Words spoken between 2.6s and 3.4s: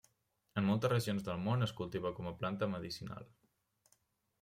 medicinal.